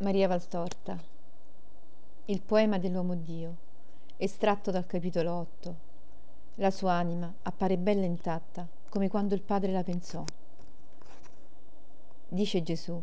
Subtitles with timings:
[0.00, 0.96] Maria Valtorta
[2.26, 3.56] Il poema dell'uomo Dio
[4.16, 5.76] estratto dal capitolo 8
[6.56, 10.22] La sua anima appare bella intatta come quando il Padre la pensò
[12.28, 13.02] Dice Gesù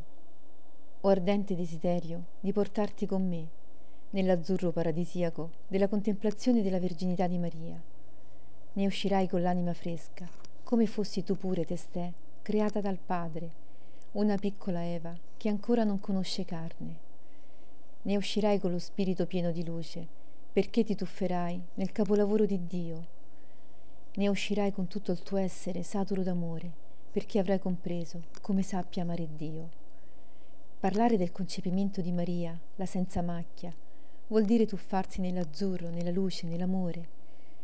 [1.02, 3.46] Ho ardente desiderio di portarti con me
[4.12, 7.78] nell'azzurro paradisiaco della contemplazione della Verginità di Maria.
[8.72, 10.26] Ne uscirai con l'anima fresca,
[10.64, 12.10] come fossi tu pure testè,
[12.42, 13.65] creata dal Padre
[14.16, 17.00] una piccola Eva che ancora non conosce carne.
[18.04, 20.08] Ne uscirai con lo spirito pieno di luce,
[20.54, 23.08] perché ti tufferai nel capolavoro di Dio.
[24.14, 26.72] Ne uscirai con tutto il tuo essere saturo d'amore,
[27.12, 29.70] perché avrai compreso come sappia amare Dio.
[30.80, 33.76] Parlare del concepimento di Maria, la senza macchia,
[34.28, 37.08] vuol dire tuffarsi nell'azzurro, nella luce, nell'amore.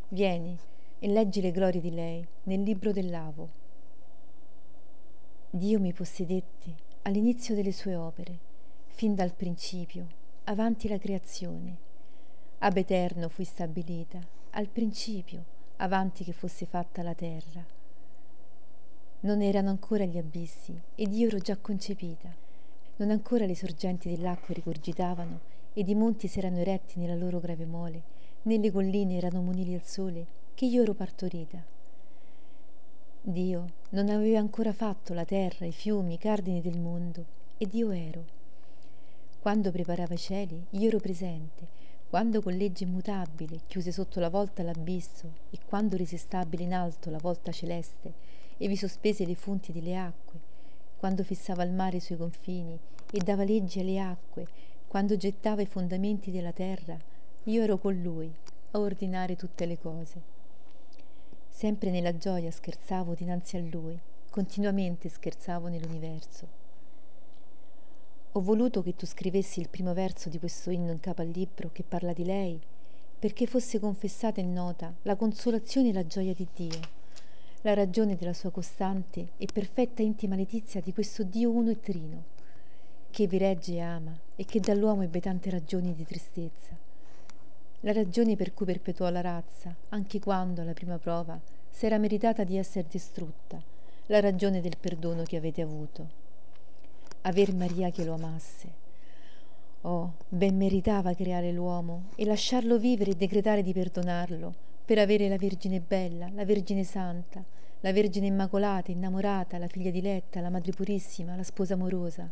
[0.09, 0.57] Vieni
[0.99, 3.60] e leggi le glorie di lei nel libro dell'Avo
[5.53, 8.39] Dio mi possedetti all'inizio delle sue opere,
[8.85, 10.07] fin dal principio,
[10.45, 11.77] avanti la creazione.
[12.59, 14.17] Ab eterno fui stabilita,
[14.51, 15.43] al principio,
[15.75, 17.65] avanti che fosse fatta la terra.
[19.19, 22.33] Non erano ancora gli abissi ed io ero già concepita.
[22.95, 25.39] Non ancora le sorgenti dell'acqua rigurgitavano
[25.73, 28.03] ed i monti s'erano eretti nella loro grave mole,
[28.43, 31.61] né le colline erano monili al sole, che io ero partorita.
[33.23, 37.23] Dio non aveva ancora fatto la terra, i fiumi, i cardini del mondo,
[37.59, 38.25] ed io ero.
[39.39, 41.67] Quando preparava i cieli, io ero presente,
[42.09, 47.11] quando con legge immutabile chiuse sotto la volta l'abisso e quando rese stabile in alto
[47.11, 48.11] la volta celeste
[48.57, 50.39] e vi sospese le fonti delle acque,
[50.97, 52.75] quando fissava il mare sui confini
[53.11, 54.47] e dava legge alle acque,
[54.87, 56.97] quando gettava i fondamenti della terra,
[57.43, 58.33] io ero con lui
[58.71, 60.40] a ordinare tutte le cose.
[61.53, 63.95] Sempre nella gioia scherzavo dinanzi a lui,
[64.31, 66.47] continuamente scherzavo nell'universo.
[68.31, 71.69] Ho voluto che tu scrivessi il primo verso di questo inno in capo al libro
[71.71, 72.59] che parla di lei,
[73.19, 76.79] perché fosse confessata e nota la consolazione e la gioia di Dio,
[77.61, 82.23] la ragione della sua costante e perfetta intima letizia di questo Dio uno e trino,
[83.11, 86.80] che vi regge e ama e che dall'uomo ebbe tante ragioni di tristezza
[87.81, 92.57] la ragione per cui perpetuò la razza, anche quando, alla prima prova, s'era meritata di
[92.57, 93.61] essere distrutta,
[94.07, 96.19] la ragione del perdono che avete avuto.
[97.21, 98.79] Aver Maria che lo amasse.
[99.81, 104.53] Oh, ben meritava creare l'uomo e lasciarlo vivere e decretare di perdonarlo,
[104.85, 107.43] per avere la Vergine bella, la Vergine santa,
[107.79, 112.29] la Vergine immacolata, innamorata, la figlia diletta, la Madre purissima, la sposa amorosa.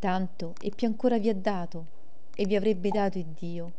[0.00, 1.86] Tanto e più ancora vi ha dato,
[2.34, 3.72] e vi avrebbe dato il Dio,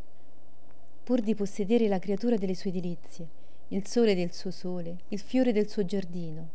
[1.04, 3.28] pur di possedere la creatura delle sue delizie,
[3.70, 6.50] il sole del suo sole, il fiore del suo giardino.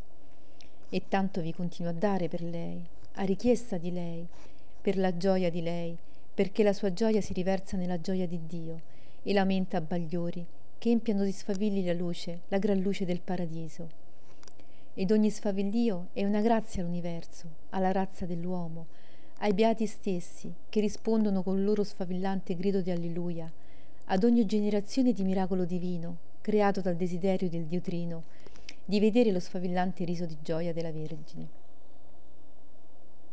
[0.89, 2.83] E tanto vi continuo a dare per lei,
[3.15, 4.27] a richiesta di lei,
[4.81, 5.95] per la gioia di lei,
[6.33, 8.81] perché la sua gioia si riversa nella gioia di Dio
[9.23, 10.47] e lamenta a bagliori
[10.79, 14.07] che empiano di sfavilli la luce, la gran luce del paradiso.
[14.95, 18.87] Ed ogni sfavillio è una grazia all'universo, alla razza dell'uomo,
[19.41, 23.53] ai beati stessi che rispondono col loro sfavillante grido di alleluia
[24.11, 28.23] ad ogni generazione di miracolo divino, creato dal desiderio del Dio Trino,
[28.83, 31.47] di vedere lo sfavillante riso di gioia della Vergine.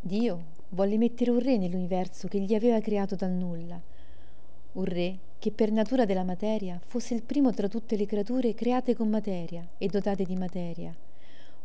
[0.02, 3.80] Dio volle mettere un re nell'universo che gli aveva creato dal nulla,
[4.74, 8.96] un re che per natura della materia fosse il primo tra tutte le creature create
[8.96, 10.94] con materia e dotate di materia,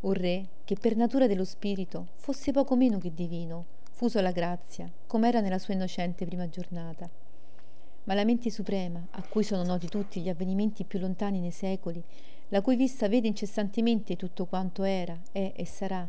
[0.03, 4.89] un re che per natura dello spirito fosse poco meno che divino, fuso alla grazia,
[5.09, 7.20] come era nella sua innocente prima giornata
[8.05, 12.03] ma la mente suprema, a cui sono noti tutti gli avvenimenti più lontani nei secoli,
[12.49, 16.09] la cui vista vede incessantemente tutto quanto era, è e sarà,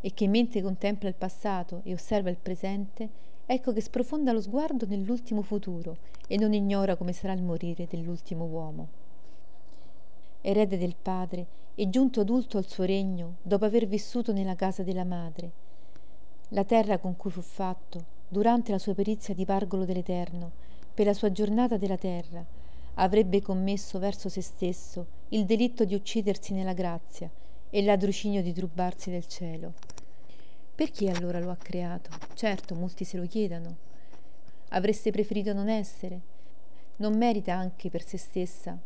[0.00, 3.08] e che mentre contempla il passato e osserva il presente,
[3.46, 8.44] ecco che sprofonda lo sguardo nell'ultimo futuro e non ignora come sarà il morire dell'ultimo
[8.44, 8.88] uomo.
[10.40, 15.04] Erede del padre e giunto adulto al suo regno, dopo aver vissuto nella casa della
[15.04, 15.50] madre,
[16.48, 20.50] la terra con cui fu fatto, durante la sua perizia di pargolo dell'Eterno,
[20.94, 22.44] per la sua giornata della terra,
[22.94, 27.30] avrebbe commesso verso se stesso il delitto di uccidersi nella grazia
[27.70, 29.72] e il ladrucinio di turbarsi del cielo.
[30.74, 32.10] Perché allora lo ha creato?
[32.34, 33.76] Certo, molti se lo chiedano.
[34.70, 36.20] Avreste preferito non essere?
[36.96, 38.78] Non merita anche per se stessa,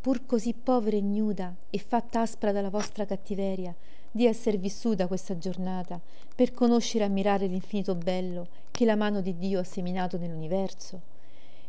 [0.00, 3.74] pur così povera e ignuda e fatta aspra dalla vostra cattiveria,
[4.10, 6.00] di essere vissuta questa giornata
[6.34, 11.13] per conoscere e ammirare l'infinito bello che la mano di Dio ha seminato nell'universo?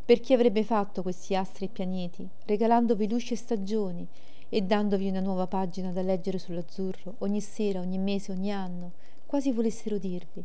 [0.05, 4.07] Per chi avrebbe fatto questi astri e pianeti, regalandovi luci e stagioni
[4.49, 8.91] e dandovi una nuova pagina da leggere sull'azzurro ogni sera, ogni mese, ogni anno,
[9.25, 10.43] quasi volessero dirvi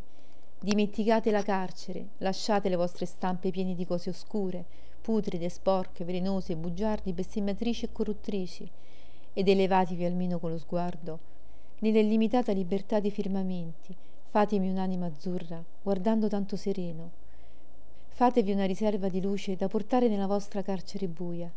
[0.63, 4.65] Dimenticate la carcere, lasciate le vostre stampe piene di cose oscure,
[5.01, 8.71] putride, sporche, velenose, bugiardi, bestemmiatrici e corruttrici,
[9.33, 11.19] ed elevatevi almeno con lo sguardo
[11.81, 13.95] nella illimitata libertà dei firmamenti.
[14.27, 17.20] Fatemi un'anima azzurra, guardando tanto sereno.
[18.21, 21.51] Fatevi una riserva di luce da portare nella vostra carcere buia.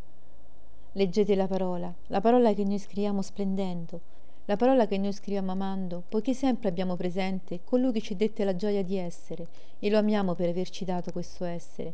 [0.94, 4.00] Leggete la parola, la parola che noi scriviamo splendendo,
[4.46, 8.56] la parola che noi scriviamo amando, poiché sempre abbiamo presente colui che ci dette la
[8.56, 11.94] gioia di essere e lo amiamo per averci dato questo essere,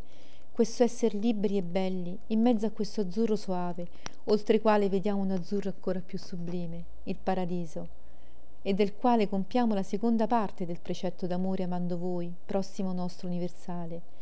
[0.52, 3.88] questo essere liberi e belli in mezzo a questo azzurro soave,
[4.26, 7.88] oltre il quale vediamo un azzurro ancora più sublime, il paradiso,
[8.62, 14.19] e del quale compiamo la seconda parte del precetto d'amore amando voi, prossimo nostro universale,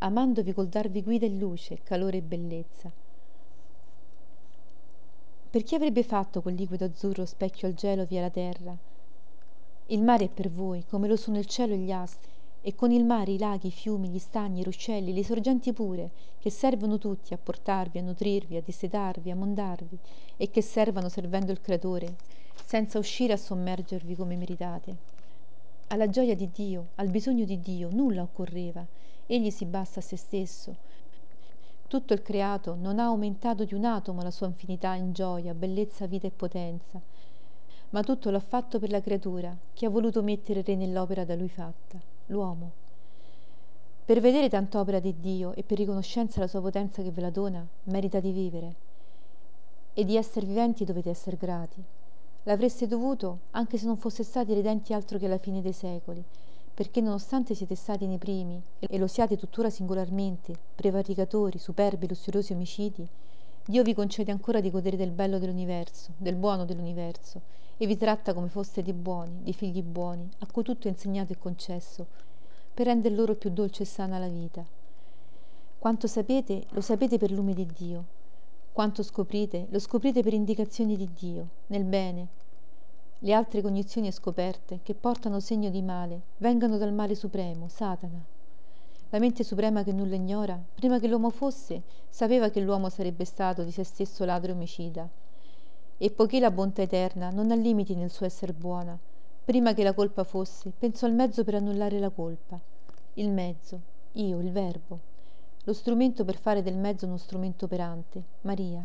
[0.00, 2.92] amandovi col darvi guida e luce, calore e bellezza
[5.50, 8.72] per chi avrebbe fatto quel liquido azzurro specchio al gelo via la terra?
[9.86, 12.30] Il mare è per voi, come lo sono il cielo e gli astri,
[12.60, 16.10] e con il mare i laghi, i fiumi, gli stagni, i ruscelli, le sorgenti pure,
[16.38, 19.98] che servono tutti a portarvi, a nutrirvi, a dissetarvi, a mondarvi,
[20.36, 22.14] e che servano servendo il Creatore,
[22.64, 24.96] senza uscire a sommergervi come meritate.
[25.88, 28.86] Alla gioia di Dio, al bisogno di Dio, nulla occorreva.
[29.32, 30.74] Egli si basta a se stesso,
[31.86, 36.06] tutto il creato non ha aumentato di un atomo la sua infinità in gioia, bellezza,
[36.06, 37.00] vita e potenza,
[37.90, 41.48] ma tutto l'ha fatto per la creatura che ha voluto mettere re nell'opera da lui
[41.48, 41.96] fatta,
[42.26, 42.72] l'uomo.
[44.04, 47.64] Per vedere tant'opera di Dio e per riconoscenza della sua potenza che ve la dona,
[47.84, 48.74] merita di vivere.
[49.94, 51.80] E di essere viventi dovete essere grati.
[52.42, 56.24] L'avreste dovuto anche se non fosse stati redenti altro che alla fine dei secoli,
[56.74, 63.08] perché nonostante siete stati nei primi e lo siate tuttora singolarmente, prevaricatori, superbi, lussuriosi omicidi,
[63.64, 67.40] Dio vi concede ancora di godere del bello dell'universo, del buono dell'universo,
[67.76, 71.32] e vi tratta come foste di buoni, di figli buoni, a cui tutto è insegnato
[71.32, 72.06] e concesso,
[72.72, 74.64] per render loro più dolce e sana la vita.
[75.78, 78.04] Quanto sapete, lo sapete per lume di Dio.
[78.72, 82.28] Quanto scoprite, lo scoprite per indicazioni di Dio, nel bene,
[83.22, 88.24] le altre cognizioni e scoperte che portano segno di male vengano dal male supremo, Satana.
[89.10, 93.62] La mente suprema che nulla ignora, prima che l'uomo fosse, sapeva che l'uomo sarebbe stato
[93.62, 95.06] di se stesso ladro e omicida.
[95.98, 98.98] E poiché la bontà eterna non ha limiti nel suo essere buona,
[99.44, 102.58] prima che la colpa fosse, pensò al mezzo per annullare la colpa.
[103.14, 103.80] Il mezzo,
[104.12, 104.98] io, il verbo.
[105.64, 108.82] Lo strumento per fare del mezzo uno strumento operante, Maria.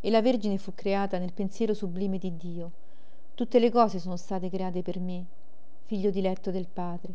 [0.00, 2.72] E la Vergine fu creata nel pensiero sublime di Dio
[3.36, 5.26] Tutte le cose sono state create per me,
[5.84, 7.12] figlio diletto del Padre.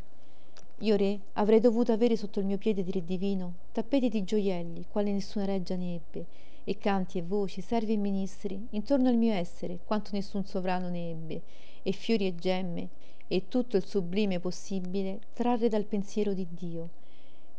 [0.82, 4.86] Io, re, avrei dovuto avere sotto il mio piede di re divino tappeti di gioielli,
[4.88, 6.26] quali nessuna reggia ne ebbe,
[6.64, 11.10] e canti e voci, servi e ministri, intorno al mio essere, quanto nessun sovrano ne
[11.10, 11.42] ebbe,
[11.82, 12.90] e fiori e gemme,
[13.28, 16.90] e tutto il sublime possibile trarre dal pensiero di Dio.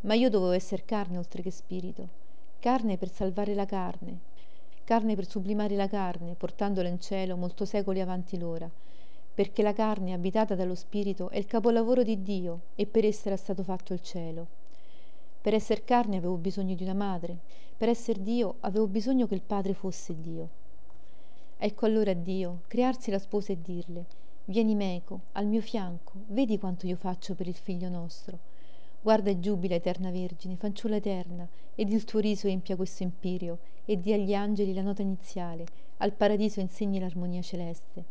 [0.03, 2.09] Ma io dovevo essere carne oltre che spirito,
[2.61, 4.31] carne per salvare la carne,
[4.85, 8.71] carne per sublimare la carne, portandola in cielo molto secoli avanti l'ora,
[9.35, 13.37] perché la carne, abitata dallo Spirito, è il capolavoro di Dio e per essa era
[13.37, 14.47] stato fatto il cielo.
[15.41, 17.37] Per essere carne avevo bisogno di una madre,
[17.77, 20.49] per essere Dio avevo bisogno che il Padre fosse Dio.
[21.57, 24.05] Ecco allora Dio, crearsi la sposa e dirle,
[24.45, 28.52] vieni meco, al mio fianco, vedi quanto io faccio per il figlio nostro.
[29.03, 33.99] Guarda e giubila, eterna Vergine, fanciulla eterna, ed il tuo riso empia questo impirio, e
[33.99, 35.67] di agli angeli la nota iniziale,
[35.99, 38.05] al paradiso insegni l'armonia celeste.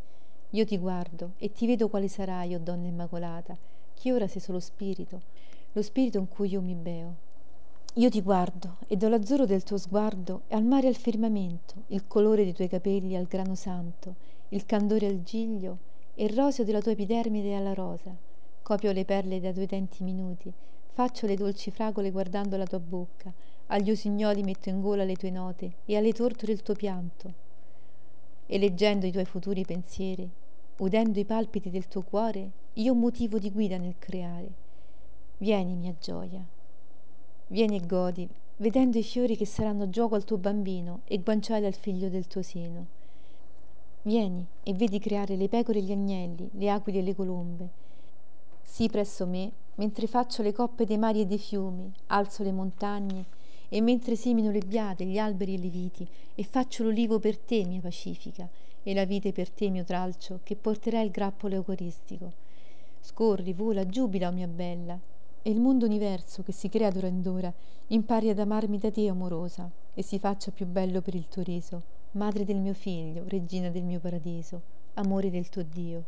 [0.49, 3.57] Io ti guardo e ti vedo quale sarai, o oh donna immacolata,
[3.93, 5.21] che ora sei solo spirito,
[5.71, 7.15] lo spirito in cui io mi beo.
[7.95, 12.05] Io ti guardo e do l'azzurro del tuo sguardo e al mare al firmamento, il
[12.05, 14.15] colore dei tuoi capelli al grano santo,
[14.49, 15.77] il candore al giglio
[16.15, 18.13] e il roseo della tua epidermide alla rosa.
[18.61, 20.51] Copio le perle da due denti minuti,
[20.93, 23.31] Faccio le dolci fragole guardando la tua bocca,
[23.67, 27.33] agli usignoli metto in gola le tue note e alle torture il tuo pianto.
[28.45, 30.29] E leggendo i tuoi futuri pensieri,
[30.79, 34.51] udendo i palpiti del tuo cuore, io motivo di guida nel creare.
[35.37, 36.45] Vieni, mia gioia.
[37.47, 41.73] Vieni e godi, vedendo i fiori che saranno gioco al tuo bambino e guanciale al
[41.73, 42.85] figlio del tuo seno.
[44.01, 47.69] Vieni e vedi creare le pecore e gli agnelli, le aquile e le colombe.
[48.61, 53.25] Sii presso me mentre faccio le coppe dei mari e dei fiumi, alzo le montagne,
[53.69, 57.63] e mentre semino le biade, gli alberi e le viti, e faccio l'olivo per te,
[57.65, 58.49] mia pacifica,
[58.83, 62.33] e la vite per te, mio tralcio, che porterà il grappolo eucaristico.
[62.99, 64.99] Scorri, vola, giubila, o mia bella,
[65.41, 67.53] e il mondo universo che si crea d'ora in d'ora
[67.87, 71.81] impari ad amarmi da te, amorosa, e si faccia più bello per il tuo riso,
[72.11, 74.61] madre del mio figlio, regina del mio paradiso,
[74.95, 76.03] amore del tuo Dio.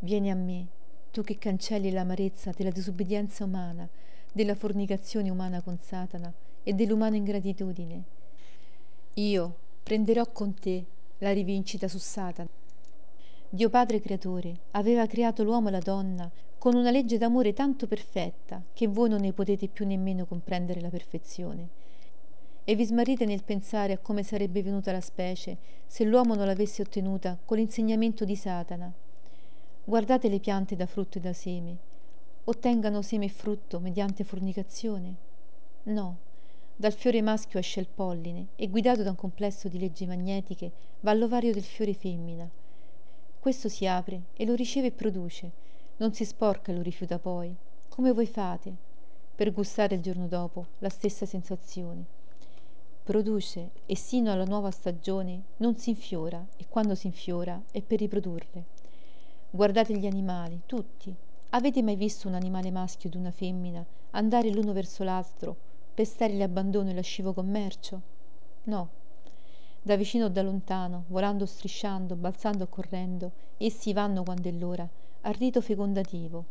[0.00, 0.66] Vieni a me,
[1.10, 3.88] tu che cancelli l'amarezza della disobbedienza umana,
[4.32, 8.02] della fornicazione umana con Satana e dell'umana ingratitudine.
[9.14, 10.84] Io prenderò con te
[11.18, 12.48] la rivincita su Satana.
[13.50, 18.62] Dio Padre Creatore aveva creato l'uomo e la donna con una legge d'amore tanto perfetta
[18.72, 21.68] che voi non ne potete più nemmeno comprendere la perfezione.
[22.64, 26.82] E vi smarrite nel pensare a come sarebbe venuta la specie se l'uomo non l'avesse
[26.82, 28.92] ottenuta con l'insegnamento di Satana.
[29.88, 31.78] Guardate le piante da frutto e da seme.
[32.44, 35.14] Ottengano seme e frutto mediante fornicazione?
[35.84, 36.18] No.
[36.76, 41.12] Dal fiore maschio esce il polline e guidato da un complesso di leggi magnetiche va
[41.12, 42.46] all'ovario del fiore femmina.
[43.40, 45.52] Questo si apre e lo riceve e produce
[45.96, 47.56] non si sporca e lo rifiuta poi,
[47.88, 48.74] come voi fate,
[49.34, 52.04] per gustare il giorno dopo la stessa sensazione.
[53.04, 58.00] Produce e sino alla nuova stagione non si infiora e quando si infiora è per
[58.00, 58.76] riprodurle.
[59.50, 61.14] Guardate gli animali, tutti.
[61.50, 65.56] Avete mai visto un animale maschio ed una femmina andare l'uno verso l'altro
[65.94, 68.02] per sterile abbandono e lascivo commercio?
[68.64, 68.88] No.
[69.80, 74.86] Da vicino o da lontano, volando strisciando, balzando o correndo, essi vanno quando è l'ora
[75.22, 76.44] al rito fecondativo.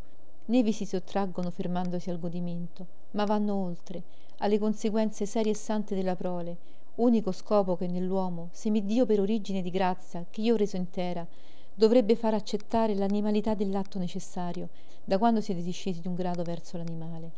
[0.46, 4.01] Né vi si sottraggono fermandosi al godimento, ma vanno oltre,
[4.38, 6.58] alle conseguenze serie e sante della prole,
[6.96, 11.25] unico scopo che nell'uomo, semidio per origine di grazia, che io ho reso intera,
[11.77, 14.69] dovrebbe far accettare l'animalità dell'atto necessario,
[15.03, 17.31] da quando siete discesi di un grado verso l'animale.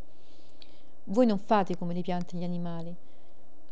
[1.06, 2.96] Voi non fate come le piante e gli animali.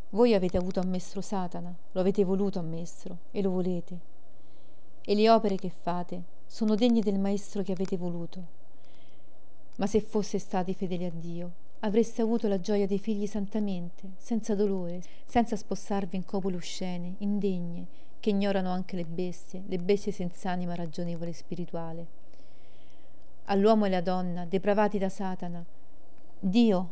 [0.10, 3.98] Voi avete avuto ammestro Satana, lo avete voluto ammestro e lo volete.
[5.06, 8.56] E le opere che fate sono degni del maestro che avete voluto.
[9.78, 14.54] Ma se foste stati fedeli a Dio, avreste avuto la gioia dei figli santamente, senza
[14.54, 17.88] dolore, senza spostarvi in copule oscene, indegne,
[18.28, 22.08] che ignorano anche le bestie, le bestie senza anima ragionevole e spirituale.
[23.46, 25.64] All'uomo e alla donna, depravati da Satana,
[26.38, 26.90] Dio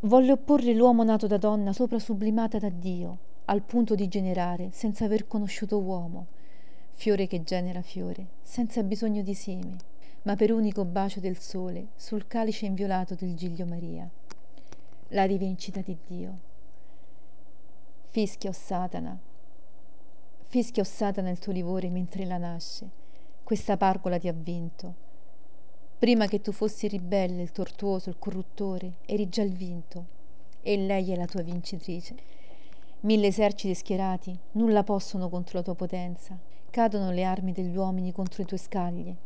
[0.00, 5.06] volle opporre l'uomo nato da donna sopra sublimata da Dio, al punto di generare, senza
[5.06, 6.26] aver conosciuto uomo,
[6.90, 9.74] fiore che genera fiore, senza bisogno di semi,
[10.24, 14.06] ma per unico bacio del sole sul calice inviolato del Giglio Maria.
[15.08, 16.38] La rivincita di Dio.
[18.10, 19.18] Fischia o Satana,
[20.54, 22.88] fischia o Satana il tuo livore mentre la nasce,
[23.42, 24.94] questa pargola ti ha vinto.
[25.98, 30.06] Prima che tu fossi ribelle, il tortuoso, il corruttore, eri già il vinto,
[30.62, 32.14] e lei è la tua vincitrice.
[33.00, 36.38] Mille eserciti schierati nulla possono contro la tua potenza,
[36.70, 39.16] cadono le armi degli uomini contro le tue scaglie,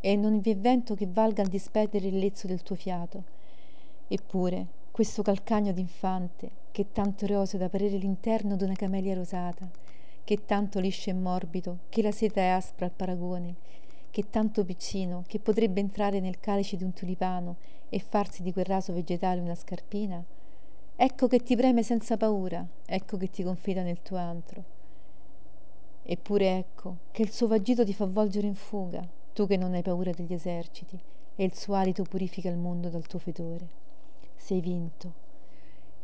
[0.00, 3.22] e non vi è vento che valga a disperdere il lezzo del tuo fiato.
[4.08, 9.70] Eppure, questo calcagno d'infante, che tanto roseo da parere l'interno d'una camelia rosata,
[10.24, 13.54] che tanto liscio e morbido, che la seta è aspra al paragone,
[14.10, 17.56] che tanto piccino, che potrebbe entrare nel calice di un tulipano
[17.88, 20.22] e farsi di quel raso vegetale una scarpina,
[20.94, 24.64] ecco che ti preme senza paura, ecco che ti confida nel tuo antro.
[26.04, 29.82] Eppure ecco che il suo vagito ti fa volgere in fuga, tu che non hai
[29.82, 30.98] paura degli eserciti,
[31.34, 33.66] e il suo alito purifica il mondo dal tuo fedore.
[34.36, 35.21] Sei vinto.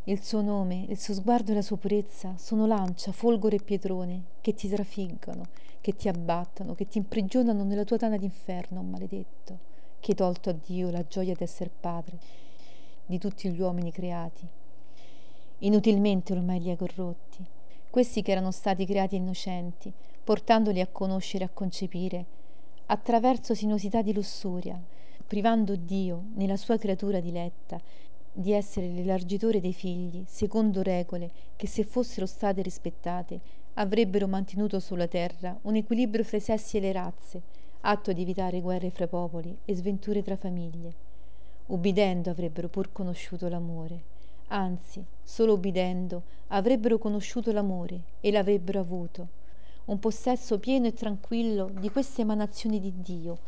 [0.09, 4.23] Il suo nome, il suo sguardo e la sua purezza sono lancia, folgore e pietrone
[4.41, 5.49] che ti trafiggono,
[5.83, 9.59] che ti abbattono, che ti imprigionano nella tua tana d'inferno, maledetto,
[10.01, 12.19] che hai tolto a Dio la gioia d'essere padre
[13.05, 14.49] di tutti gli uomini creati.
[15.59, 17.45] Inutilmente ormai li hai corrotti,
[17.91, 19.93] questi che erano stati creati innocenti,
[20.25, 22.25] portandoli a conoscere e a concepire,
[22.87, 24.83] attraverso sinuosità di lussuria,
[25.27, 27.79] privando Dio, nella sua creatura diletta,
[28.39, 33.41] di essere l'elargitore dei figli, secondo regole che se fossero state rispettate
[33.75, 37.43] avrebbero mantenuto sulla terra un equilibrio fra i sessi e le razze,
[37.81, 40.95] atto di evitare guerre fra popoli e sventure tra famiglie.
[41.67, 44.17] Ubbidendo avrebbero pur conosciuto l'amore
[44.49, 49.29] anzi, solo obbedendo, avrebbero conosciuto l'amore e l'avrebbero avuto,
[49.87, 53.39] un possesso pieno e tranquillo di queste emanazioni di Dio,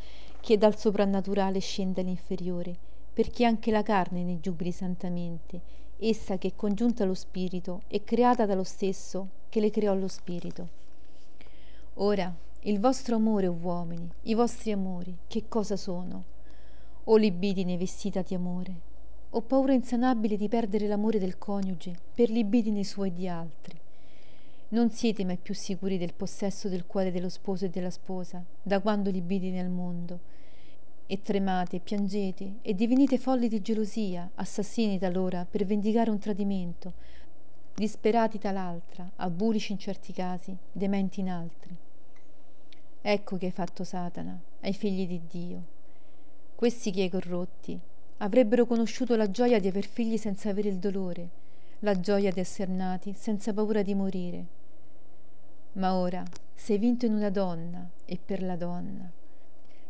[0.41, 2.77] che dal soprannaturale scende all'inferiore,
[3.13, 5.61] perché anche la carne ne giubili santamente,
[5.99, 10.69] essa che è congiunta allo spirito e creata dallo stesso che le creò lo spirito.
[11.95, 16.25] Ora, il vostro amore, o uomini, i vostri amori, che cosa sono?
[17.05, 18.89] O libidine vestita di amore,
[19.31, 23.79] ho paura insanabile di perdere l'amore del coniuge per libidine sue e di altri.
[24.69, 28.81] Non siete mai più sicuri del possesso del cuore dello sposo e della sposa, da
[28.81, 30.21] quando libidine al mondo.
[31.13, 36.93] E tremate, piangete, e divenite folli di gelosia, assassini talora per vendicare un tradimento,
[37.75, 41.77] disperati tal'altra, abulici in certi casi, dementi in altri.
[43.03, 45.65] Ecco che hai fatto Satana ai figli di Dio
[46.55, 47.77] Questi che i corrotti
[48.19, 51.29] avrebbero conosciuto la gioia di aver figli senza avere il dolore,
[51.81, 54.47] la gioia di essere nati senza paura di morire.
[55.73, 56.23] Ma ora
[56.55, 59.19] sei vinto in una donna e per la donna.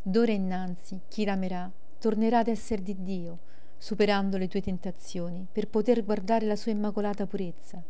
[0.02, 3.38] D'ora innanzi chi l'amerà tornerà ad essere di Dio,
[3.76, 7.82] superando le tue tentazioni per poter guardare la sua immacolata purezza.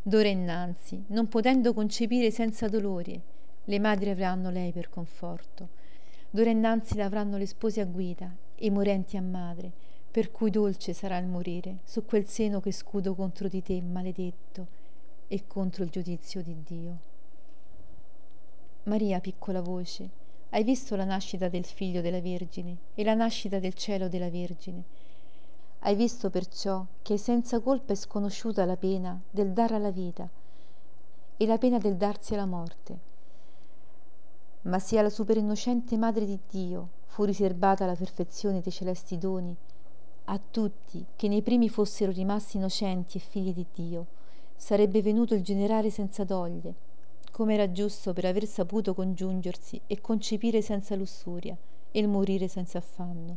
[0.00, 3.20] D'ora innanzi, non potendo concepire senza dolori,
[3.64, 5.68] le madri avranno lei per conforto.
[6.30, 9.72] D'ora innanzi l'avranno le spose a guida e i morenti a madre,
[10.12, 14.66] per cui dolce sarà il morire su quel seno che scudo contro di te, maledetto,
[15.26, 16.98] e contro il giudizio di Dio.
[18.84, 20.20] Maria, piccola voce,
[20.52, 24.84] hai visto la nascita del figlio della Vergine e la nascita del cielo della Vergine.
[25.80, 30.28] Hai visto perciò che senza colpa è sconosciuta la pena del dare alla vita
[31.36, 33.10] e la pena del darsi alla morte
[34.62, 39.54] ma sia alla superinnocente Madre di Dio fu riservata la perfezione dei celesti doni,
[40.24, 44.06] a tutti che nei primi fossero rimasti innocenti e figli di Dio,
[44.56, 46.74] sarebbe venuto il generare senza doglie,
[47.32, 51.56] come era giusto per aver saputo congiungersi e concepire senza lussuria
[51.90, 53.36] e il morire senza affanno.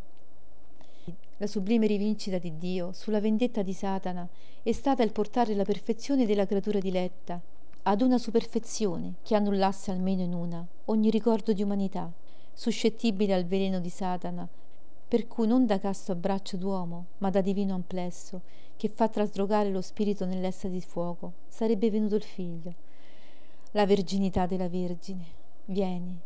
[1.37, 4.27] La sublime rivincita di Dio sulla vendetta di Satana
[4.61, 7.41] è stata il portare la perfezione della creatura diletta
[7.83, 12.11] ad una superfezione che annullasse almeno in una ogni ricordo di umanità,
[12.53, 14.47] suscettibile al veleno di Satana,
[15.07, 18.41] per cui non da casto abbraccio d'uomo, ma da divino amplesso,
[18.75, 22.84] che fa trasdrogare lo spirito nell'essa di fuoco, sarebbe venuto il figlio.
[23.75, 25.25] La verginità della Vergine.
[25.65, 26.17] Vieni,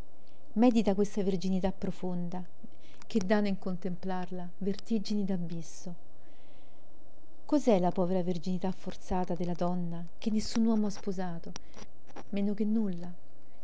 [0.53, 2.45] medita questa verginità profonda,
[3.07, 5.95] che danno in contemplarla vertigini d'abisso.
[7.45, 11.51] Cos'è la povera verginità forzata della donna che nessun uomo ha sposato?
[12.29, 13.11] Meno che nulla.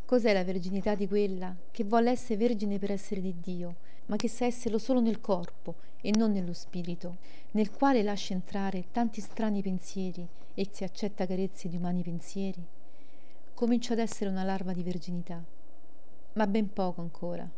[0.03, 3.75] Cos'è la verginità di quella che vuole essere vergine per essere di Dio,
[4.07, 7.17] ma che sa esserlo solo nel corpo e non nello spirito,
[7.51, 12.74] nel quale lascia entrare tanti strani pensieri e si accetta carezze di umani pensieri?
[13.55, 15.43] Comincia ad essere una larva di verginità,
[16.33, 17.49] ma ben poco ancora.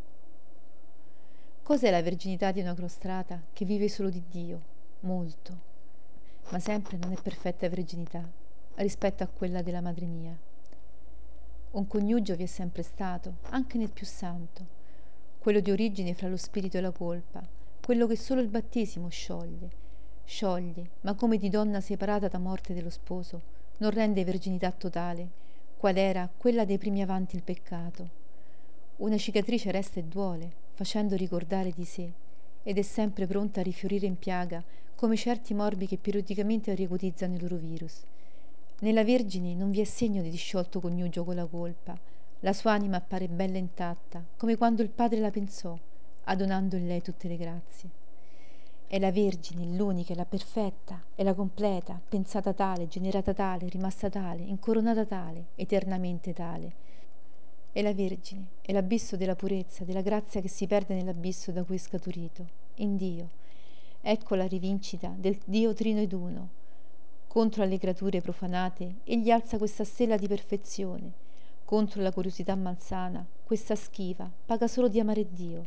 [1.61, 4.61] Cos'è la verginità di una crostrata che vive solo di Dio?
[5.01, 5.67] Molto
[6.49, 8.23] ma sempre non è perfetta verginità
[8.75, 10.37] rispetto a quella della madre mia.
[11.71, 14.65] Un coniugio vi è sempre stato, anche nel più santo,
[15.39, 17.45] quello di origine fra lo spirito e la colpa,
[17.83, 19.85] quello che solo il battesimo scioglie.
[20.23, 23.41] Scioglie, ma come di donna separata da morte dello sposo,
[23.77, 25.29] non rende verginità totale,
[25.77, 28.09] qual era quella dei primi avanti il peccato.
[28.97, 32.11] Una cicatrice resta e duole, facendo ricordare di sé,
[32.63, 34.63] ed è sempre pronta a rifiorire in piaga
[34.95, 38.01] come certi morbi che periodicamente riacutizzano il loro virus.
[38.79, 41.97] Nella Vergine non vi è segno di disciolto coniugio con la colpa.
[42.41, 45.77] La sua anima appare bella intatta, come quando il Padre la pensò,
[46.23, 47.89] adonando in lei tutte le grazie.
[48.87, 54.43] È la Vergine, l'unica, la perfetta, è la completa, pensata tale, generata tale, rimasta tale,
[54.43, 56.73] incoronata tale, eternamente tale.
[57.71, 61.75] È la Vergine, è l'abisso della purezza, della grazia che si perde nell'abisso da cui
[61.75, 63.29] è scaturito, in Dio,
[64.09, 66.49] Ecco la rivincita del Dio Trino ed Uno.
[67.27, 71.11] Contro alle creature profanate, egli alza questa stella di perfezione.
[71.65, 75.65] Contro la curiosità malsana, questa schiva, paga solo di amare Dio.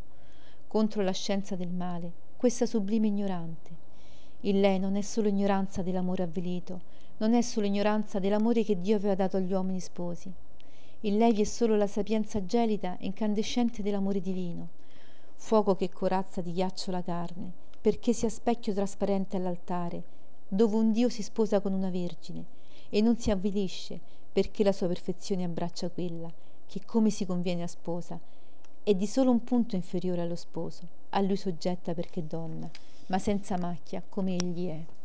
[0.66, 3.70] Contro la scienza del male, questa sublime ignorante.
[4.44, 6.80] In lei non è solo ignoranza dell'amore avvelito,
[7.18, 10.32] non è solo ignoranza dell'amore che Dio aveva dato agli uomini sposi.
[11.00, 14.68] In lei vi è solo la sapienza gelida e incandescente dell'amore divino,
[15.34, 20.02] fuoco che corazza di ghiaccio la carne, perché sia specchio trasparente all'altare,
[20.48, 22.46] dove un Dio si sposa con una vergine
[22.88, 24.00] e non si avvilisce
[24.32, 26.32] perché la sua perfezione abbraccia quella
[26.66, 28.18] che come si conviene a sposa
[28.90, 32.68] è di solo un punto inferiore allo sposo, a lui soggetta perché donna,
[33.06, 34.99] ma senza macchia come egli è.